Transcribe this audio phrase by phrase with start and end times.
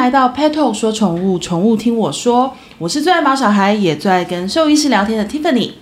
[0.00, 5.72] 来到 Petal 说宠物，宠物听我说，我是最爱毛小孩，也最爱跟兽医师聊天的 Tiffany。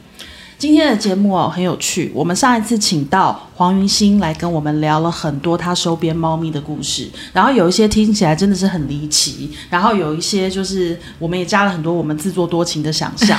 [0.58, 13.38] 今天的节目哦很有趣，我们上一次请到黄云星来跟我们聊了很多他收编猫咪的故事，然后有一些听起来真的是很离奇，然后有一些就是我们也加了很多我们自作多情的想象。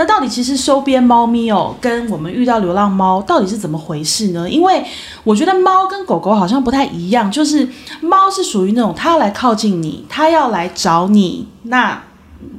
[0.00, 4.48] 那到底其实收编猫咪哦，跟我们遇到流浪猫到底是怎么回事呢？
[4.48, 4.82] 因为
[5.24, 7.68] 我觉得猫跟狗狗好像不太一样，就是
[8.00, 12.02] 猫是属于那种它要来靠近你，它要来找你，那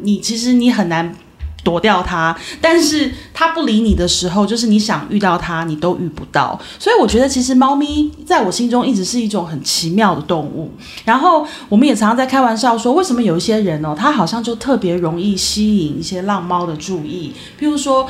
[0.01, 1.15] 你其实你很难。
[1.63, 6.59] 躲掉它，但是它不理你的时候，就是你想遇到它，你都遇不到。
[6.79, 10.71] 所以我觉得，其实猫咪在我心中一直是一种很奇妙的动物。
[11.05, 18.07] 然后我们也常常在开玩笑说，为什么有一些人哦，他好像就特别容易吸引一些浪猫的注意，譬如说。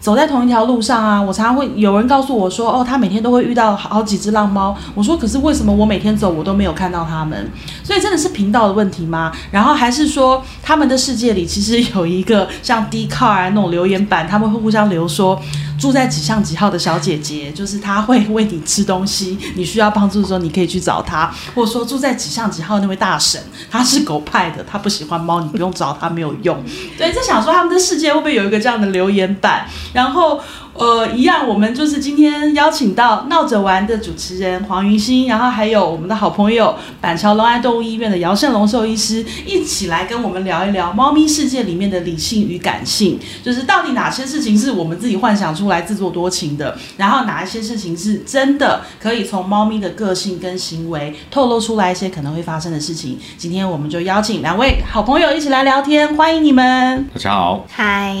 [0.00, 4.74] 走在同一条路上啊，我常常会有人告诉我说，哦，他每天都会遇到好几只浪猫。
[4.94, 7.50] 我说，可是为什么我每天走我都没有看到他们？
[7.84, 9.30] 所以真的是频道的问题吗？
[9.50, 15.40] 然后还是说他们的世界里其实有一个像 d c a r 啊那种留言板，他们会互相留说。
[15.80, 21.32] 住在几巷几号的小姐姐，就是她会喂你吃东西，你需要帮助的时候，你可以去找她。
[21.54, 26.62] 或者说住在几巷几号那位大婶，她是狗派的，她不喜欢猫，你不用找她没有用。
[26.98, 29.66] 对，就想说他们的世界会不会有一个这样的留言板？
[29.94, 30.38] 然后。
[30.72, 53.18] 呃，一样，我们就是今天邀请到闹着玩的主持人黄云欣，然后还有我们的好朋友板桥龙安动物医院的姚胜龙兽医师，一起来跟我们聊一聊猫咪世界里面的理性与感性，就是到底哪些事情是我们自己幻想出来自作多情的，然后哪一些事情是真的可以从猫咪的个性跟行为透露出来一些可能会发生的事情。
[53.36, 57.06] 今天我们就邀请两位好朋友一起来聊天，欢迎你们。
[57.12, 58.14] 大家好，嗨，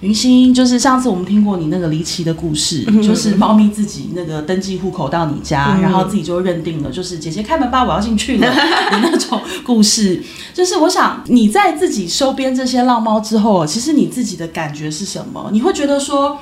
[0.00, 8.46] 云欣，就是上次我们听过你那个离奇的故事，就是猫咪自己那个登记户口到你家，然后自己就认定了，就是姐姐开门吧，我要进去了
[8.90, 10.20] 的那种故事。
[10.52, 15.50] 就是我想你在自己收编这些浪猫之后，其实你自己的感觉是什么？
[15.52, 16.38] 你会觉得说，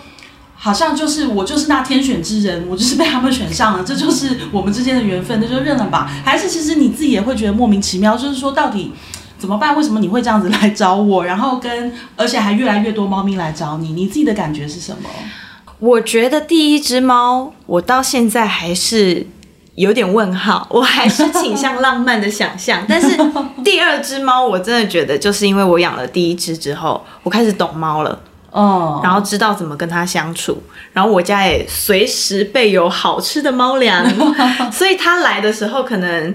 [0.54, 6.10] 好像就是我就是那天选之人，我就是被他们选上了，这就是我们之间的缘分，那就认了吧？
[6.24, 8.16] 还是其实你自己也会觉得莫名其妙？
[8.16, 8.92] 就是说到底。
[9.38, 9.76] 怎么办？
[9.76, 11.24] 为什么你会这样子来找我？
[11.24, 15.08] 然后跟而且还越来越多猫咪来找你，你自己的感觉是什么？
[15.82, 19.26] 我觉得第一只猫，我到现在还是
[19.74, 22.84] 有点问号， 我还是倾向浪漫的想象。
[22.88, 23.18] 但是
[23.64, 28.16] 第二只猫，我真的觉得就是因为我养了第一只之后，我开始懂猫了
[28.52, 34.06] 哦，然后知道怎么跟它相处，然后我家也随时备有好吃的猫粮，
[34.70, 36.32] 所以它来的时候可能。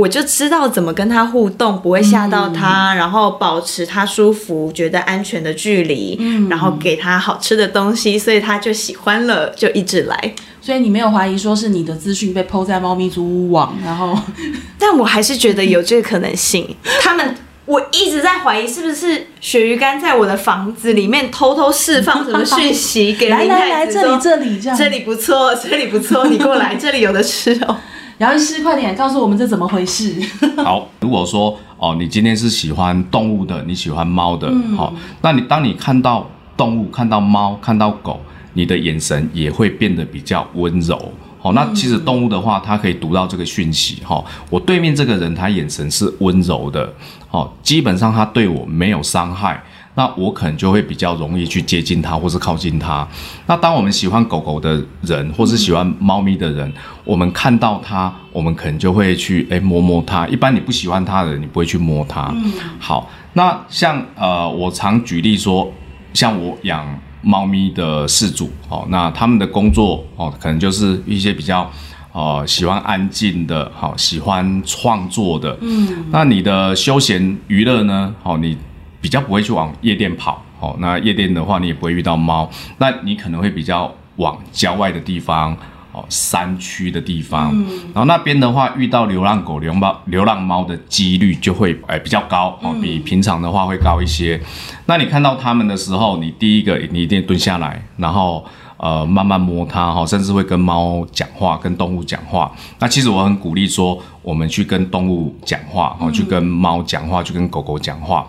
[0.00, 10.34] 我就知道怎么跟他互动，不会吓到他，嗯，然后保持他舒服、觉得安全的距离，嗯，然后给他好吃的东西，所以他就喜欢了，就一直来。
[10.62, 14.18] 所以你没有怀疑说是你的资讯被 PO 在猫咪租屋网，然后，
[14.78, 16.74] 但我还是觉得有这个可能性。
[17.02, 17.34] 他们，
[17.66, 27.76] 我一直在怀疑是不是鳕鱼干在我的房子里面偷偷释放什么讯息给林太子，来来来，这里这里这样，这里不错，这里不错，你过来，这里有的吃哦。
[28.20, 30.14] 姚医师，快点告诉我们这怎么回事？
[30.62, 38.20] 好，如果说哦，你今天是喜欢动物的，你喜欢猫的，好、嗯，那你当你看到动物、看到猫、看到狗，
[38.52, 41.00] 你的眼神也会变得比较温柔。
[41.38, 44.02] 好，那其实动物的话，它可以读到这个讯息。
[44.04, 46.92] 哈，我对面这个人，他眼神是温柔的，
[47.26, 49.64] 好，基本上他对我没有伤害。
[49.96, 53.06] 那我可能就会比较容易去接近它，或是靠近它。
[53.46, 56.74] 那当我们喜欢狗狗的人，或是喜欢猫咪的人，嗯、
[57.04, 60.26] 我们看到它，我们可能就会去诶摸摸它。
[60.28, 62.32] 一般你不喜欢它的人，你不会去摸它。
[62.36, 65.70] 嗯、好，那像呃，我常举例说，
[66.14, 66.86] 像我养
[67.20, 71.68] 猫咪的饲主，哦，那他们的工作哦，可能就是一些比较
[72.12, 75.58] 呃喜欢安静的，好、哦，喜欢创作的。
[75.60, 78.14] 嗯，那你的休闲娱乐呢？
[78.22, 78.56] 好、哦，你。
[79.00, 82.48] 比较不会去往夜店跑，哦，那夜店的话你也不会遇到猫，
[82.78, 85.56] 那你可能会比较往郊外的地方，
[85.92, 94.40] 哦，山区的地方，嗯，然后那边的话遇到流浪狗、流浪猫、流浪猫的几率就会诶比较高，哦，比平常的话会高一些。
[94.86, 98.44] 那你看到它们的时候，你第一个你一定蹲下来，然后
[98.76, 102.52] 呃慢慢摸它，哈，甚至会跟猫讲话，跟动物讲话。
[102.78, 108.26] 那其实我很鼓励说，我们去跟动物讲话，哦，去跟猫讲话，去跟狗狗讲话。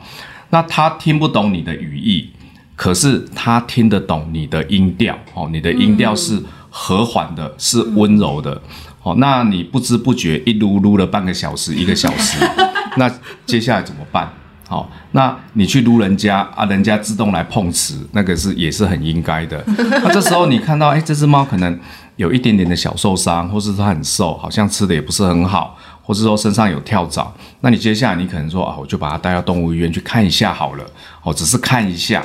[0.52, 2.30] 那他听不懂你的语义，
[2.76, 8.62] 可是他听得懂你的音调哦，你的音调是和缓的，是温柔的
[9.02, 9.16] 哦。
[9.18, 12.38] 那你不知不觉一撸撸了半个小时，一个小时，
[12.98, 13.12] 那
[13.46, 14.32] 接下来怎么办？
[14.68, 19.62] 好，那你去撸人家啊，人家自动来碰瓷，那个是也是很应该的。
[19.68, 21.78] 那这时候你看到，哎，这只猫可能
[22.16, 25.78] 有一点点的小受伤，或是它很瘦，好像吃的也不是很好，
[26.12, 30.84] 或是说身上有跳蚤，那你接下来你可能说啊，我就把它带到动物医院去看一下好了，
[31.24, 32.22] 哦，只是看一下，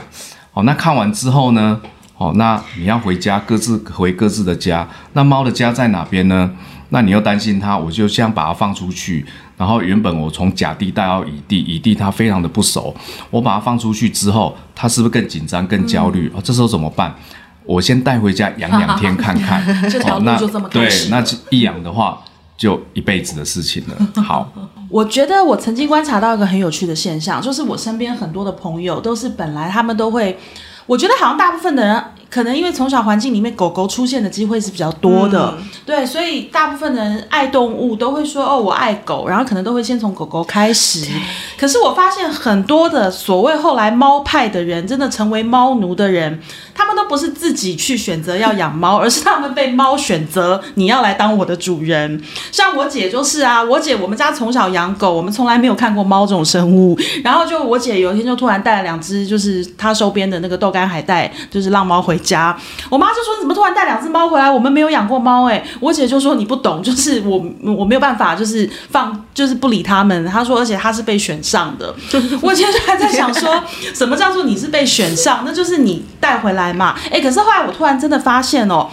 [0.53, 1.81] 哦，那看完之后呢，
[2.17, 6.51] 哦，那你要回家，各自回各自的家，那猫的家在哪边呢？
[6.89, 9.25] 那你又担心它，我就这样把它放出去，
[9.57, 12.93] 然后原本我从甲地带到乙地，乙地它非常的不熟，
[13.31, 16.27] 我把它放出去之后，它是不是更紧张、更焦虑？
[16.31, 17.15] 哦、嗯，这时候怎么办？
[17.65, 19.65] 我先带回家养两天看看。
[19.89, 20.69] 这条路就这么。
[20.71, 22.21] 对，那一养的话，
[22.57, 23.97] 就一辈子的事情了。
[24.23, 24.51] 好，
[24.89, 30.39] 我觉得我曾经观察到一个很有趣的现象，就是我身边很多的朋友都是本来他们都会，
[30.87, 32.05] 我觉得好像大部分的人。
[32.37, 41.07] 可能因为从小环境里面狗狗出现的机会是比较多的，嗯、对，所以大部分人爱动物都会说哦，我爱狗，然后可能都会先从狗狗开始。
[41.57, 46.39] 可是我发现很多的所谓后来猫派的人，真的成为猫奴的人，
[46.75, 52.23] 他们都不是自己去选择要养猫，而是他们被猫选择你要来当我的主人。
[52.53, 56.99] 像我姐就是啊，我姐我们家从小养狗，我们从来没有看过猫这种生物。
[57.25, 62.21] 然后就我姐有一天就突然带了两只，就是她收编的那个豆干海带，就是浪猫回。
[62.27, 62.57] 家，
[62.91, 64.51] 我妈就说：“你怎么突然带两只猫回来？
[64.51, 71.95] 我们没有养过猫。”哎，我姐就说：“你不懂，就是我我没有办法，就是放，就是不理他们。”她说：“而且她是被选上的。”
[72.43, 73.63] 我今天就还在想说，
[73.95, 75.45] 什么叫做你是被选上？
[75.47, 76.97] 那就是你带回来嘛。
[77.11, 78.89] 哎，可是后来我突然真的发现哦，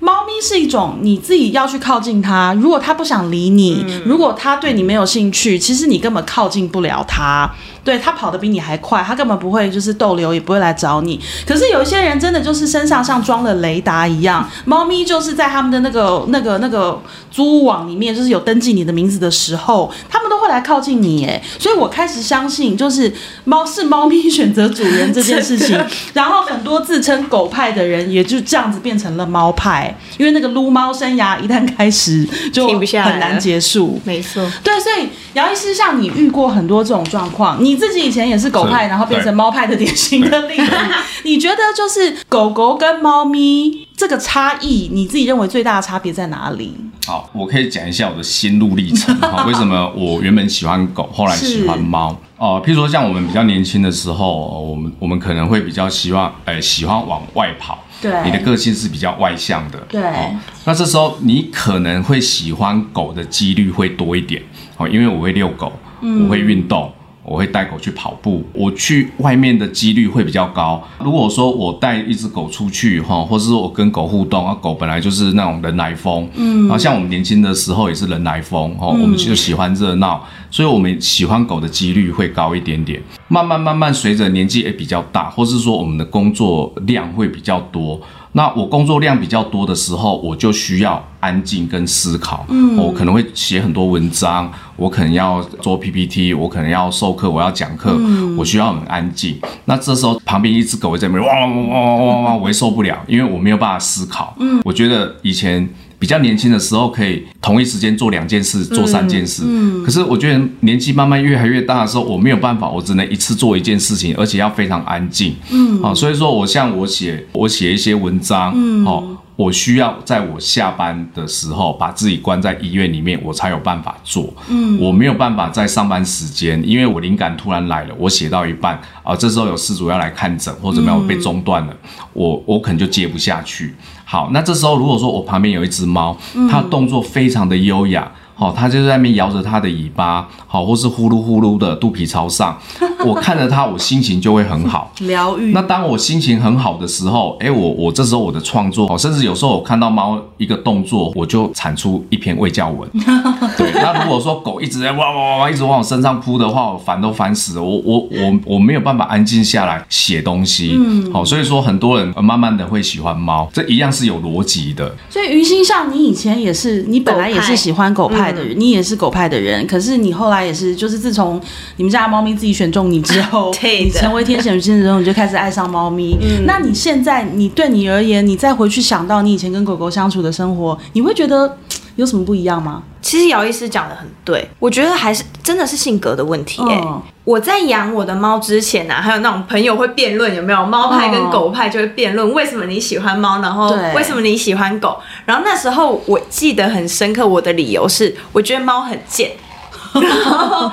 [0.00, 2.52] 猫咪是一种你自己要去靠近它。
[2.60, 7.48] 如果它不想理你，如果它对你没有兴趣，其实你根本靠近不了它。
[7.84, 11.18] 对，他跑得比你还快，他根本不会就是逗留，也不会来找你。
[11.44, 21.26] 可是有一些人真的就是身上像装了雷达一样，猫咪就是在他们的那个那个那个租网里面，就是有登记你的名字的时候，他们都会来靠近你。
[21.26, 23.12] 哎，所以我开始相信，就是
[23.42, 25.76] 猫是猫咪选择主人这件事情。
[26.14, 34.00] 然后很多自称狗派的人，也就这样子变成了猫派，因为那个撸猫生涯一旦开始，就很难结束。
[34.04, 37.71] 没错，对，所以姚医师，像你遇过很多这种状况，你。
[37.72, 40.72] 你自己以前也是狗派，然后变成猫派的典型的例子。
[41.24, 46.74] 你觉得就是狗狗跟猫咪这个差异，你自己认为最大的差别在哪里？
[47.06, 49.14] 好，我可以讲一下我的心路历程。
[49.22, 52.10] 好，为什么我原本喜欢狗，后来喜欢猫？
[52.36, 57.78] 哦、呃，譬如说像我们比较年轻的时候，我们我们可能会比较希望，呃，喜欢往外跑。
[58.02, 59.78] 对，你的个性是比较外向的。
[59.88, 60.36] 对、哦，
[60.66, 64.42] 那这时候你可能会喜欢狗的几率会多一点。
[64.76, 65.72] 哦，因为我会遛狗，
[66.02, 66.92] 我会运动。
[66.94, 70.82] 嗯我会带狗去跑步，我去外面的几率会比较高。
[70.98, 83.00] 如果说我带一只狗出去哈，或者是我跟狗互动，啊，狗本来就是那种人来疯，嗯，然后像我们年轻的时候也是人来疯，哦，我们就喜欢热闹，所以我们喜欢狗的几率会高一点点。
[83.28, 88.00] 慢慢慢慢随着年纪也比较大，或是说我们的工作量会比较多。
[88.32, 92.46] 那我工作量比较多的时候，我就需要安静跟思考。
[92.48, 99.38] 嗯，我可能会写很多文章，我可能要做 PPT，我可能要授课，我要讲课，嗯，我需要很安静。
[99.66, 104.34] 那这时候旁边一只狗在那边汪汪汪汪汪汪汪，我也受不了，因为我没有办法思考。
[104.40, 105.68] 嗯，我觉得以前。
[106.02, 109.44] 比较年轻的时候，可以同一时间做两件事，做三件事。
[109.46, 115.36] 嗯，可是我觉得年纪慢慢越来越大的时候，我没有办法，我只能一次做一件事情，而且要非常安静。
[115.52, 119.04] 嗯，好，所以说我像我写我写一些文章，嗯，好，
[119.36, 124.34] 我需要在我下班的时候把自己关在医院里面，我才有办法做。
[124.48, 131.76] 嗯，我没有办法在上班时间，因为我灵感突然来了，我写到一半啊，这时候有事主要来看诊或者怎么样，我被中断了，
[132.12, 133.72] 我我可能就接不下去。
[134.04, 136.16] 好，那这时候如果说我旁边有一只猫，
[136.50, 138.10] 它动作非常的优雅。
[138.42, 142.58] 哦，它就在那边摇着它的尾巴，好，或是呼噜呼噜的肚皮朝上，
[143.06, 145.52] 我看着它，我心情就会很好，疗愈。
[145.52, 152.88] 那当我心情很好的时候，哎，我我这时候我的创作，哦，甚至有时候我看到猫一个动作，我就产出一篇喂教文。
[153.56, 160.76] 对，那如果说狗一直在哇哇哇哇一直往我身上扑的话，我烦都烦死了，我我我我没有办法安静下来写东西。
[160.76, 164.94] 嗯，好，所以说很多人慢慢的会喜欢猫，这一样是有逻辑的。
[165.10, 171.40] 所以于心上，你以前也是，你本来也是喜欢狗派的人，你也是狗派的人，可是你后来也是，就是自从
[171.76, 176.16] 你们家的猫咪自己选中你之后， 你成为天选之人之后，你就开始爱上猫咪。
[176.20, 181.58] 嗯，那你现在，你对你而言，你再回去想到你以前跟狗狗相处的生活，你会觉得
[181.96, 182.82] 有什么不一样吗？
[183.00, 186.74] 其实姚医师讲的很对，我觉得还是真的是性格的问题，欸。
[186.74, 190.64] 哎，哦，我在养我的猫之前呢，啊，还有那种朋友会辩论，有没有？
[190.64, 194.98] 猫派跟狗派就会辩论，为什么你喜欢猫，然后为什么你喜欢狗？
[195.24, 199.32] 然后那时候我记得很深刻，我的理由是我觉得猫很贱，
[199.92, 200.70] 然后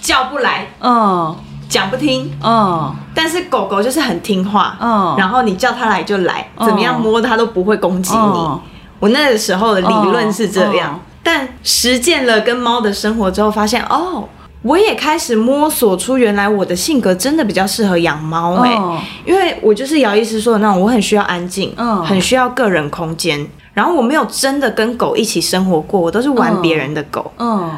[0.00, 1.36] 叫不来，嗯，
[1.68, 8.71] 讲不听，嗯，但是狗狗就是很听话，嗯，然后你叫它来就来，怎么样摸它都不会攻击你。
[9.02, 14.28] 我那个时候的理论是这样，但实践了跟猫的生活之后，发现哦，
[14.62, 23.44] 我也开始摸索出原来我的性格真的比较适合养猫哎，哦、因为我就是姚医师说的那种，我很需要安静，嗯，很需要个人空间，
[23.74, 27.60] 然后我没有真的跟狗一起生活过，我都是玩别人的狗，嗯。
[27.64, 27.70] 嗯。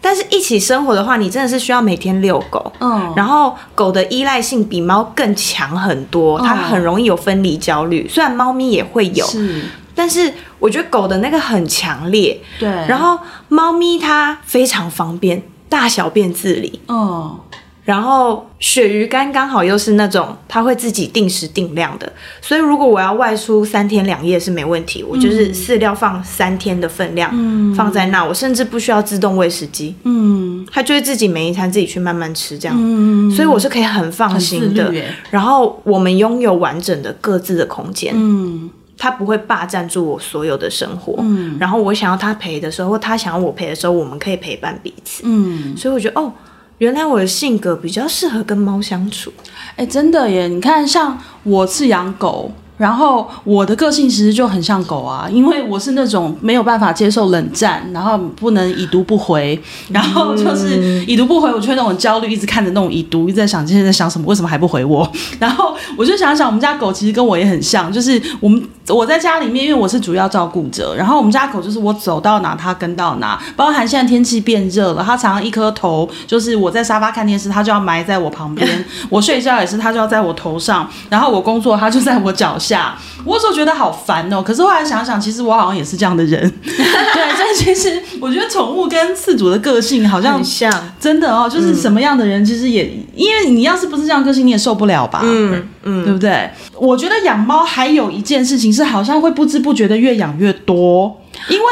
[0.00, 8.06] 但是一起生活的话，你真的是需要每天遛狗，嗯，然后狗的依赖性比猫更强很多，它很容易有分离焦虑。
[8.08, 9.64] 虽然猫咪也会有，是，
[9.96, 12.68] 但是我觉得狗的那个很强烈，对。
[12.68, 17.38] 然后猫咪它非常方便，大小便自理，嗯。
[17.84, 22.12] 然后鳕鱼干刚好又是那种它会自己定时定量的，
[22.42, 34.92] 所以如果我要外出三天两夜是没问题，我就是饲料放三天的分量，嗯，放在那，我甚至不需要自动喂食机，嗯，它就会自己每一餐自己去慢慢吃这样，嗯，所以我是可以很放心的。
[35.30, 46.30] 然后我们拥有完整的各自的空间，嗯，它不会霸占住我所有的生活，嗯，然后我想要他陪的时候，或它想要我陪的时候，我们可以陪伴彼此，嗯，所以我觉得哦。
[46.78, 49.32] 原来我的性格比较适合跟猫相处，
[49.74, 50.46] 哎，真的耶！
[50.46, 52.52] 你看，像我是养狗。
[52.78, 65.10] 然后我的个性其实就很像狗啊，因为我是那种没有办法接受冷战，然后不能已读不回，然后就是已读不回，我就会那种焦虑，一直看着那种已读，一直在想今天在想什么，为什么还不回我？
[65.40, 82.67] 然后我就想想，我们家狗其实跟我也很像，就是我们我在家里面，因为我是主要照顾者，然后我们家狗就是我走到哪它跟到哪，包含现在天气变热了，它常常一颗头就是我在沙发看电视，它就要埋在我旁边，我睡觉也是它就要在我头上，然后我工作它就在我脚下。
[82.68, 86.40] 下，我有时候觉得好烦哦，可是后来想想，其实我好像也是这样的人。
[86.62, 90.70] 对，所以其实我觉得宠物跟饲主的个性好像很像，
[91.00, 95.20] 真的哦，就是什么样的人，其实也、嗯、因为你要是不是这样个性，你也受不了吧？
[95.24, 96.50] 嗯嗯，对不对？
[96.74, 101.66] 我觉得养猫还有一件事情是，好像会不知不觉的越养越多， 因为。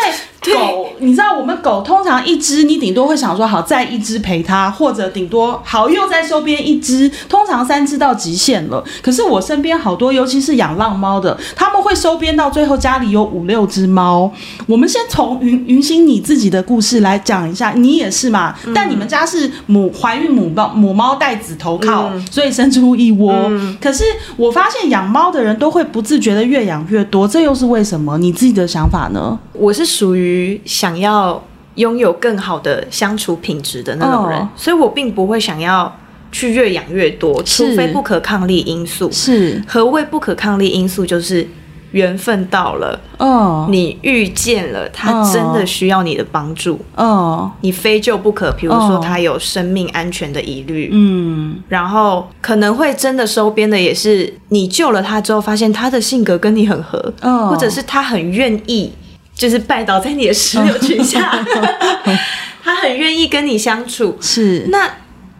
[0.54, 8.84] 狗，你知道我们狗通常一只，你顶多会想说好再一只陪它，或者顶多好又再收编一只，通常三只到极限了。
[9.02, 14.32] 可是我身边好多，尤其是养浪猫的，他们会收编到最后家里有五六只猫。
[14.68, 18.54] 我们先从云云星你自己的故事来讲一下，你也是嘛？
[18.66, 23.32] 嗯、但你们家是母怀孕母猫母猫带子投靠，嗯、所以生出一窝。
[23.48, 24.04] 嗯、可是
[24.36, 28.16] 我发现养猫的人都会不自觉的越养越多，这又是为什么？
[28.18, 29.36] 你自己的想法呢？
[29.58, 30.60] 我是属于。
[30.64, 31.42] 想要
[31.76, 34.48] 拥有更好的相处品质的那种人，oh.
[34.56, 35.94] 所以我并不会想要
[36.32, 39.10] 去越养越多，除非不可抗力因素。
[39.10, 41.06] 是何谓不可抗力因素？
[41.06, 41.46] 就是
[41.92, 43.70] 缘分到了，哦，oh.
[43.70, 47.50] 你遇见了他，真的需要你的帮助，哦，oh.
[47.60, 48.50] 你非救不可。
[48.52, 51.62] 比如说他有生命安全的疑虑，嗯，oh.
[51.68, 57.50] 然后可能会真的收编的，也是你救了他之后，发现他的性格跟你很合，哦，oh.
[57.50, 58.92] 或者是他很愿意。
[59.36, 61.38] 就是拜倒在你的石榴裙下
[62.64, 64.90] 他很愿意跟你相处，是，那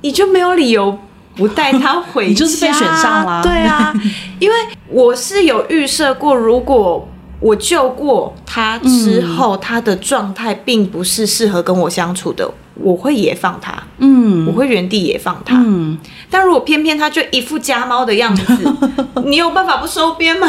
[0.03, 0.97] 你就没有理由
[1.35, 3.93] 不带他回家， 你就是被选上了，对啊，
[4.39, 4.57] 因为
[4.89, 7.09] 我是有预设过，如果
[7.41, 12.49] 我救过他之后，嗯、他的状态并不是适合跟我相处的，
[12.81, 15.99] 我会也放它，嗯，我会原地也放它，嗯，
[16.31, 18.77] 但如果偏偏它就一副家猫的样子，
[19.25, 20.49] 你有办法不收编吗？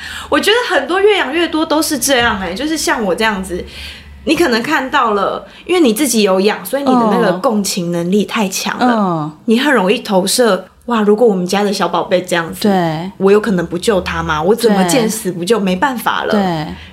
[0.28, 3.64] 我觉得很多越养越多都是这样哎、欸，就是像我这样子，
[4.24, 10.66] 你可能看到了，因为你自己有养，所以你的那个共情能力太强了，哦、你很容易投射。
[10.86, 14.42] 哇，如果我们家的小宝贝这样子，对，我有可能不救他吗？
[14.42, 15.60] 我怎么见死不救？
[15.60, 16.32] 没办法了。
[16.32, 16.40] 对，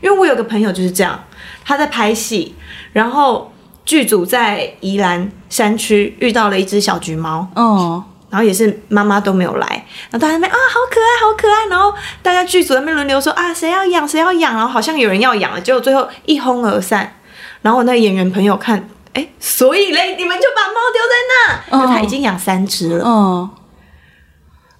[0.04, 1.20] 因为我有个朋友就是这样，
[1.66, 2.54] 他在拍戏，
[2.94, 3.52] 然后
[3.88, 8.04] 剧组在宜兰山区遇到了一只小橘猫，哦。
[8.30, 9.66] 然后也是妈妈都没有来，
[10.10, 11.66] 然后大家那边啊，好可爱，好可爱。
[11.70, 14.54] 然后大家剧组在那边轮流说啊，谁要养，谁要养。
[14.54, 17.16] 然后好像有人要养了，结果最后一哄而散。
[17.62, 23.50] 然后我那个演员朋友看，哎，所以嘞，你们就把猫丢在那，因为他已经养三只了，嗯，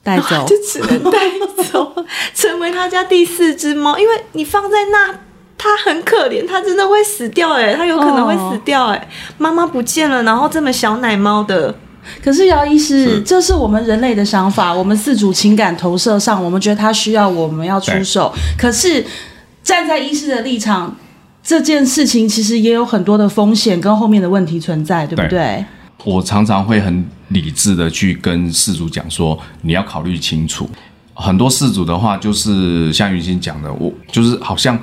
[0.04, 1.18] 带 走就只能带
[1.72, 1.96] 走，
[2.36, 3.98] 成为他家第四只猫。
[3.98, 5.18] 因为你放在那，
[5.58, 9.10] 它很可怜，他真的会死掉，哎，他有可能会死掉，哎，
[9.40, 11.74] 妈妈不见了，然后这么小奶猫的。
[12.24, 18.32] 可是姚医师，这是我们人类的想法，我们四主情感投射上，我们觉得他需要，我们要出手。
[18.58, 19.04] 可是
[19.64, 20.96] 站在医师的立场，
[21.44, 25.30] 这件事情其实也有很多的风险跟后面的问题存在，对不对？
[25.30, 25.66] 对，
[26.06, 30.70] 我常常会很理智的去跟事主讲说，你要考虑清楚。
[31.16, 34.80] 很多事主的话，就是像云歆讲的，我就是好像。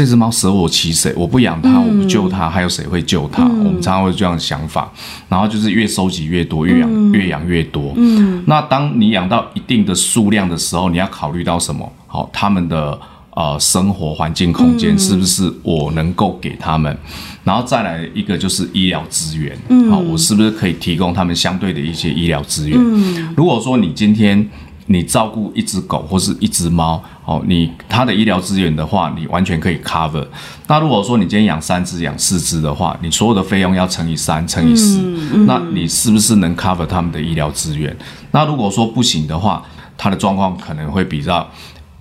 [0.00, 1.12] 这只猫舍我其谁？
[1.14, 3.42] 我不养它，我不救它，还有谁会救它？
[3.42, 4.90] 嗯、我们常常会这样的想法，
[5.28, 7.92] 然后就是越收集越多，越养、嗯、越养越多。
[7.96, 11.86] 嗯，那当你养到一定的数量的时候，你要考虑到什么？
[12.06, 12.98] 好，他们的
[13.34, 16.96] 呃生活环境空间是不是我能够给他们？
[17.44, 22.78] 然后再来一个就是医疗资源，嗯，好，我是不是可以提供他们相对的一些医疗资源？
[22.80, 24.48] 嗯，如果说你今天
[24.92, 30.26] 你照顾一只狗或是一只猫，哦，你它的医疗资源的话，你完全可以 cover。
[30.66, 35.00] 那如果说你今天养三只、养四只的话，你所有的费用要乘以三、乘以四，
[35.46, 37.96] 那你是不是能 cover 他们的医疗资源？
[38.32, 39.64] 那如果说不行的话，
[39.96, 41.48] 它的状况可能会比较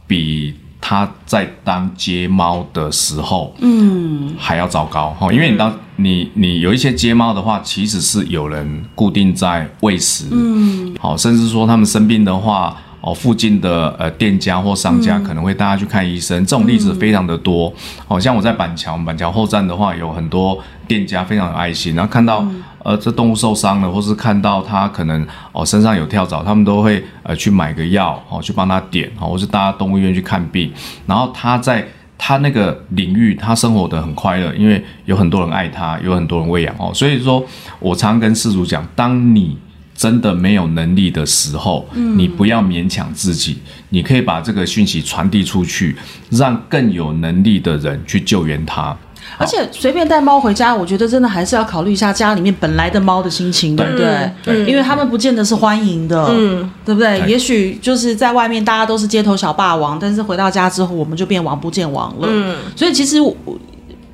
[0.07, 0.55] 比。
[0.81, 12.75] 他在当街猫的时候，嗯，还要糟糕哈，因为你当你你有一些街猫的话，其实是有人固定在喂食，嗯，好，甚至说他们生病的话。
[13.01, 17.73] 哦，附近的呃店家或商家可能会带他去看医生，嗯、这种例子非常的多。
[18.05, 30.71] 好、嗯、像我在板桥，板桥后站的话，有很多店家非常有爱心，然后看到、嗯、呃这动物受伤了，或是看到它可能哦身上有跳蚤，他们都会呃去买个药，哦去帮它点，哦或是带他动物医院去看病。
[31.05, 36.91] 然后它在它那个领域，它生活得很快乐，因为有很多人爱它，有很多人喂养哦。
[36.93, 37.43] 所以说
[37.79, 39.57] 我常跟饲主讲，当你
[39.95, 43.59] 真的没有能力的时候，你不要勉强自己，
[43.89, 45.95] 你可以把这个讯息传递出去，
[46.29, 48.95] 让更有能力的人去救援它。
[49.37, 54.31] 而且随便带猫回家，我觉得真的还是要考虑一下家里面本来的猫的心情，对不对？
[54.43, 57.21] 对，因为他们不见得是欢迎的，嗯，对不对？
[57.27, 62.27] 也许就是在外面大家都是街头小霸王，但是回到家之后，我们就变王不见王了。
[62.29, 63.35] 嗯，所以其实我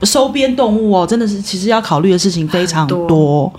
[0.06, 3.52] 收编动物哦，真的是其实要考虑的事情非常多。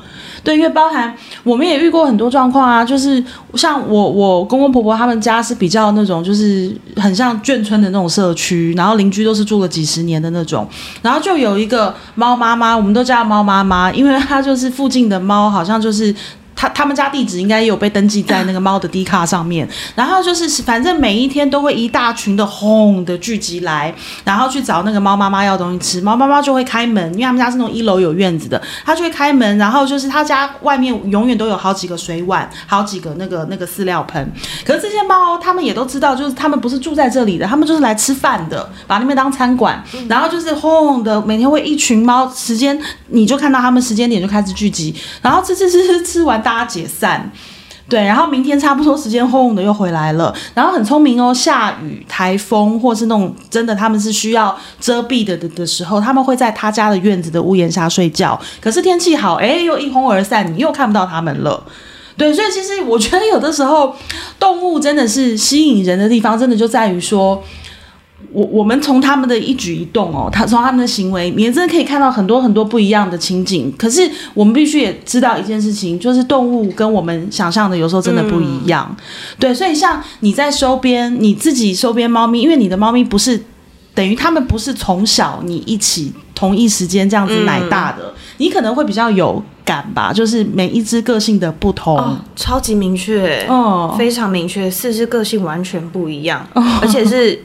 [0.44, 1.12] 对，因为包含
[1.42, 3.22] 我们也遇过很多状况啊，就是
[3.54, 10.68] 像我我公公婆婆他们家是比较那种，就是很像眷村的那种社区，然后邻居都是住了几十年的那种，
[11.02, 16.14] 然后就有一个猫妈妈，我们都叫猫妈妈，因为它就是附近的猫，好像就是。
[16.56, 34.32] 他他们家地址应该也有被登记在那个猫的 D 卡上面，然后就是反正每一天都会一大群的轰的聚集来，然后去找那个猫妈妈要东西吃，猫妈妈就会开门，因为他们家是那种一楼有院子的，他就会开门，然后就是他家外面永远都有好几个水碗，好几个那个那个饲料盆，
[34.64, 46.42] 可是这些猫他们也都知道，就是他们不是住在这里的，他们就是来吃饭的，把那边当餐馆，然后就是轰的每天会一群猫，时间你就看到他们时间点就开始聚集，然后吃吃吃吃吃完。
[46.46, 47.28] 大家解散，
[47.88, 58.40] 对，然后明天差不多时间轰的又回来了，然后很聪明哦，下雨、台风或是那种真的他们是需要遮蔽的的的时候，他们会在他家的院子的屋檐下睡觉。
[58.60, 61.60] 可是天气好，哎，又一哄而散，你又看不到他们了。
[62.16, 63.96] 对，所以其实我觉得有的时候
[64.38, 67.42] 动物真的是吸引人的地方，真的就在于说。
[68.32, 73.72] 我我们从他们的一举一动哦，他从他们的行为，你也真的可以看到很多很多不一样的情景。
[73.78, 78.86] 可是我们必须也知道一件事情，就是动物跟我们想象的有时候真的不一样。
[78.90, 78.96] 嗯、
[79.38, 83.40] 对，所以像你在收编你自己收编猫咪，因为你的猫咪不是
[83.94, 97.38] 等于他们不是从小你一起同一时间这样子奶大的，嗯、你可能会比较有感吧，就是每一只个性的不同，哦、超级明确，哦，非常明确，四只个性完全不一样，哦、而且是。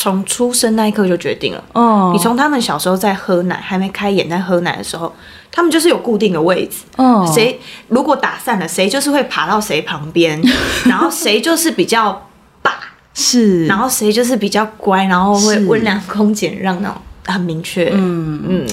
[0.00, 1.62] 从出生那一刻就决定了。
[1.74, 5.14] 哦，你从他们小时候在喝奶，还没开眼在喝奶的时候，
[5.52, 6.78] 他们就是有固定的位置。
[6.96, 10.40] 哦，谁如果打散了，谁就是会爬到谁旁边，
[10.88, 12.28] 然后谁就是比较
[12.62, 12.72] 霸，
[13.12, 17.90] 是，然后谁就是比较乖，然后会温良恭俭让那种很明确。
[17.92, 18.66] 嗯嗯，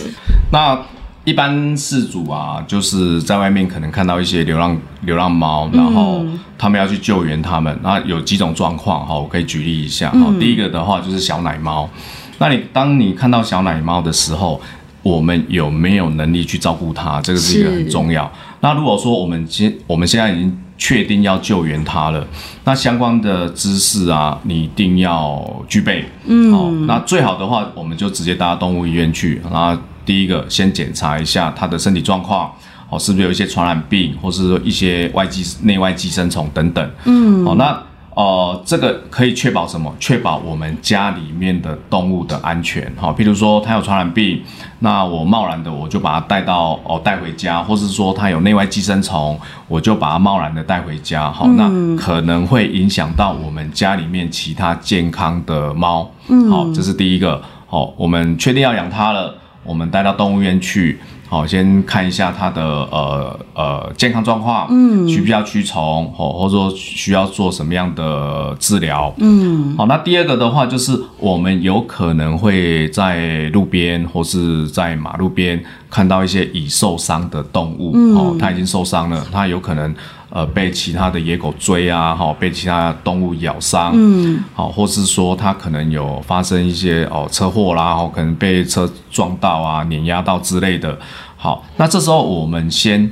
[0.53, 0.79] 那。
[1.27, 6.25] 一般事主啊，就是在外面可能看到一些流浪流浪猫，然后
[6.57, 7.77] 他们要去救援他们。
[7.83, 10.19] 那有几种状况哈，我可以举例一下哈。
[10.25, 11.89] 嗯、第一个的话就是小奶猫，
[12.37, 14.61] 那你当你看到小奶猫的时候，
[15.03, 17.19] 我们有没有能力去照顾它？
[17.19, 18.31] 这个是一个很重要。
[18.61, 22.25] 那如果说我们现我们现在已经确定要救援它了，
[22.63, 26.05] 那相关的知识啊，你一定要具备。
[26.23, 29.77] 嗯，好，那最好的话，我们就直接带到动物医院去，然后。
[30.07, 32.49] 第一个，先检查一下他的身体状况，
[32.89, 36.89] 哦，是不是有一些传染病，或是说一些外寄内外寄生虫等等。
[37.03, 37.83] 嗯，好，那
[38.15, 39.93] 呃，这个可以确保什么？
[39.99, 42.91] 确保我们家里面的动物的安全。
[42.95, 44.41] 好，譬如说它有传染病，
[44.79, 51.29] 那我贸然的我就把它带到哦带回家，或是说它有内外寄生虫，我就把它贸然的带回家。
[51.29, 56.09] 好，那可能会影响到我们家里面其他健康的猫。
[56.29, 57.39] 嗯，好，这是第一个。
[57.67, 59.35] 好，我们确定要养它了。
[59.67, 79.93] 我们带到动物园去，好，先看一下它的呃呃健康状况，嗯，需不需要驱虫，或或者说需要做什么样的治疗，嗯，好，那第二个的话就是我们有可能会在路边或是在马路边看到一些已受伤的动物，哦、嗯，它已经受伤了，它有可能
[80.29, 90.97] 呃被其他的野狗追啊，哈，被其他动物咬伤，嗯，好，或是说它可能有发生一些哦车祸啦，哦，可能被车撞到啊，碾压到之类的。
[91.37, 93.11] 好，那这时候我们先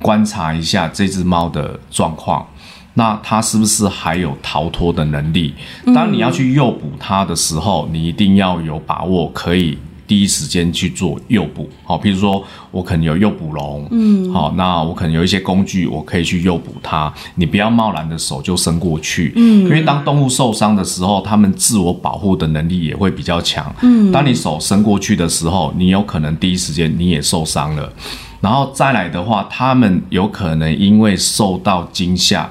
[0.00, 2.46] 观察一下这只猫的状况，
[2.94, 5.54] 那它是不是还有逃脱的能力？
[5.94, 9.78] 当你要去诱捕它的时候，你一定要有把握可以。
[10.08, 17.12] 第一时间去做诱捕，好，譬如说我可能有诱捕笼，嗯，好，那我可能有一些工具，我可以去诱捕它。
[17.34, 27.92] 你不要贸然的手就伸过去，嗯，因为当动物受伤的时候，它们自我保护的能力也会比较强，嗯，当你手伸过去的时候，你有可能第一时间你也受伤了，
[28.40, 32.50] 然后再来的话，它们有可能因为受到惊吓。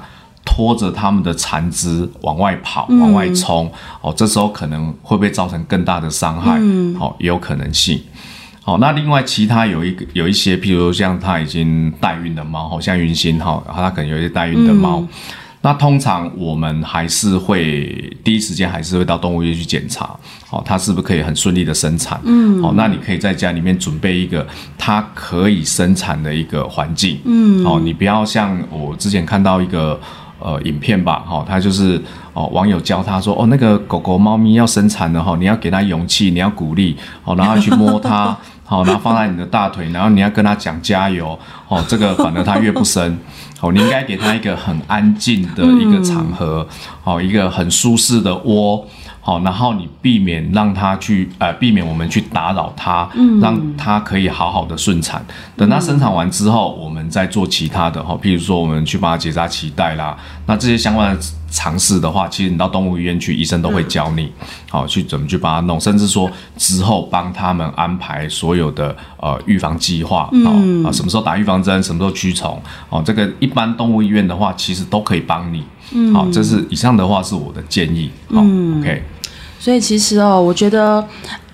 [0.58, 6.58] 拖着他们的残肢往外跑，往外冲，嗯，哦，这时候可能会不会造成更大的伤害？
[6.60, 8.00] 嗯，好，也有可能性。
[8.60, 14.98] 好，那另外其他有一个有一些，譬如像它已经代孕的猫，好像云星哈，它可能有一些代孕的猫。
[14.98, 15.08] 嗯
[15.60, 20.16] 那通常我们还是会第一时间还是会到动物医院去检查，
[20.46, 22.18] 好，它是不是可以很顺利的生产？
[22.24, 24.46] 嗯，好，那你可以在家里面准备一个
[24.78, 30.00] 它可以生产的一个环境，嗯，好，你不要像我之前看到一个
[30.38, 32.00] 呃影片吧，哈，他就是
[32.32, 38.36] 哦网友教他说，哦那个狗狗猫咪要生产了哈，你要给它勇气，你要鼓励，哦，然后去摸它。
[38.68, 43.18] 好，然后放在你的大腿，然后你要跟他讲加油，哦，这个反而它越不生，
[43.62, 46.68] 哦，你应该给他一个很安静的一个场合，
[47.02, 48.86] 哦，一个很舒适的窝。
[49.28, 55.22] 好，然后你避免让他去，呃，避免我们去打扰他，嗯，让他可以好好的顺产。
[55.54, 64.32] 等他生产完之后，我们再做其他的，哈，譬如说我们去帮他结扎脐带啦，那这些相关的尝试的话，其实你到动物医院去，医生都会教你，
[64.70, 75.62] 好，去怎么去帮他弄，甚至说之后帮他们安排所有的呃预防计划，嗯，啊，什么时候打预防针，什么时候驱虫，哦，这个一般动物医院的话，其实都可以帮你，
[75.92, 78.40] 嗯，好，这是以上的话是我的建议，好
[78.80, 79.02] ，OK。
[79.58, 81.06] 所以其实哦，我觉得。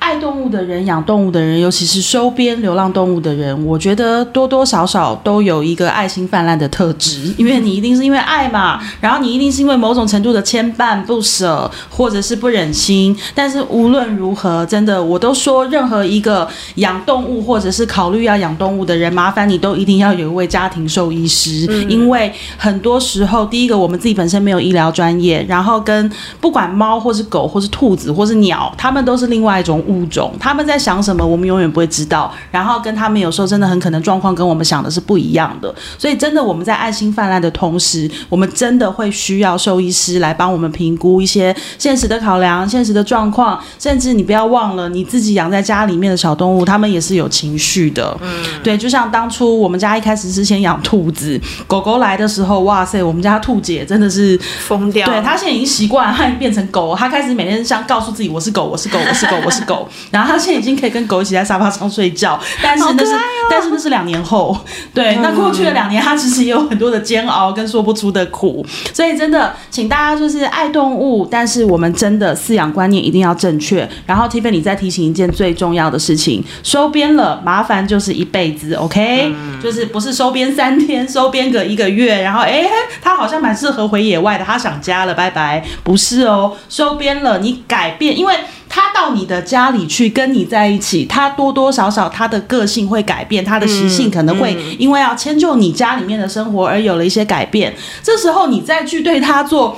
[0.05, 7.33] 爱动物的人，养动物的人，尤其是收编流浪动物的人，我觉得多多少少都有一个爱心泛滥的特质。
[7.39, 13.17] 因为你一定是因为爱嘛，然后你一定是因为某种程度的牵绊、不舍，或者是不忍心。
[13.35, 26.13] 但是无论如何，真的，我都说，任何一个养动物或者是考虑要养动物的人，麻烦你都一定要有一位家庭兽医师，嗯、因为很多时候，第一个我们自己本身没有医疗专业，然后跟
[26.43, 29.94] 不管猫或是狗或是兔子或是鸟，它们都是另外一种物。
[29.95, 32.33] 物种他们在想什么，我们永远不会知道。
[32.51, 35.75] 然后跟他们有时候真的很可能状况跟我们想的是不一样的。
[35.99, 43.61] 所以真的我们在爱心泛滥的同时，我们真的会需要兽医师来帮我们评估一些现实的考量、现实的状况。
[43.79, 48.17] 甚至你不要忘了，你自己养在家里面的小动物，他们也是有情绪的。
[48.21, 55.07] 嗯，对，就像当初我们家一开始是先养兔子，狗狗来的时候，哇塞，我们家兔姐真的是疯掉。
[55.07, 59.84] 对，她现在已经习惯，她变成狗，她开始每天像告诉自己，我是狗，我是狗，我是狗，我是狗。
[60.11, 63.19] 然后他现在已经可以跟狗一起在沙发上睡觉， 但是那是、哦、
[63.51, 64.57] 但是那是两年后，
[64.93, 73.89] 对，那过去的两年他其实也有很多的煎熬跟说不出的苦，所以真的请大家就是爱动物，但是我们真的饲养观念一定要正确。
[74.07, 82.65] 然后 Tiffany 再提醒一件最重要的事情：收编了麻烦就是一辈子，OK？、嗯、就是不是收编三天，收编个一个月，然后哎，
[83.03, 88.35] 他好像蛮适合回野外的，他想家了，拜拜，不是哦，收编了你改变，因为。
[88.69, 97.75] 他到你的家里去跟你在一起，他多多少少他的个性会改变，他的习性可能会因为要迁就你家里面的生活而有了一些改变。
[98.03, 99.77] 这时候你再去对他做。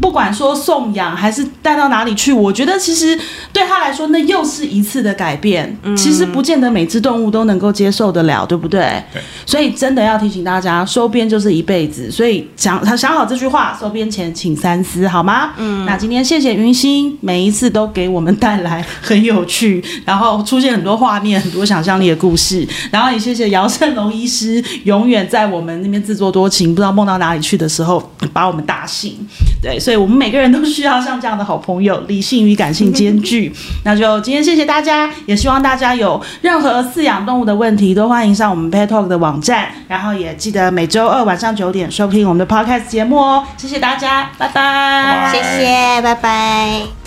[0.00, 3.18] 不管说送养还是带到哪里去，我觉得其实
[3.52, 5.76] 对他来说，那又是一次的改变。
[5.82, 8.80] 嗯，其实不见得每只动物都能够接受得了，对不对？
[9.12, 9.22] 对。
[9.46, 12.10] 所以真的要提醒大家，收编就是一辈子。
[12.10, 15.52] 所以想他想好这句话，收编前请三思，好吗？
[15.56, 15.84] 嗯。
[15.86, 22.66] 那今天谢谢云心，每一次都给我们带来很有趣，然后出现很多画面、很多想象力的故事。
[22.90, 29.16] 然后也谢谢姚胜龙医师，永远在我们那边自作多情，不知道梦到哪里去的时候，把我们打醒。
[29.62, 29.78] 对。
[29.78, 33.52] 所以我们每个人都需要像这样的好朋友，理性与感性兼具。
[33.84, 43.44] 那就今天谢谢大家，也希望大家有任何饲养动物的问题，都欢迎上我们 Pet Talk 的网站，然后也记得每周二晚上九点收听我们的 Podcast 节目哦。
[43.56, 46.97] 谢谢大家，拜拜，谢谢，拜拜。